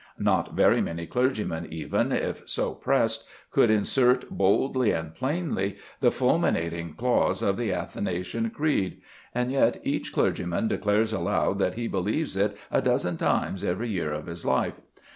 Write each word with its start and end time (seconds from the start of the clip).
Not 0.17 0.55
very 0.55 0.81
many 0.81 1.05
clergymen 1.05 1.67
even, 1.71 2.11
if 2.11 2.49
so 2.49 2.71
pressed, 2.73 3.23
would 3.55 3.69
insert 3.69 4.27
boldly 4.31 4.89
and 4.93 5.13
plainly 5.13 5.77
the 5.99 6.09
fulminating 6.09 6.95
clause 6.95 7.43
of 7.43 7.55
the 7.55 7.71
Athanasian 7.71 8.49
Creed; 8.49 8.99
and 9.35 9.51
yet 9.51 9.79
each 9.83 10.11
clergyman 10.11 10.67
declares 10.67 11.13
aloud 11.13 11.59
that 11.59 11.75
he 11.75 11.87
believes 11.87 12.35
it 12.35 12.57
a 12.71 12.81
dozen 12.81 13.15
times 13.17 13.63
every 13.63 13.89
year 13.89 14.11
of 14.11 14.25
his 14.25 14.43
life. 14.43 14.81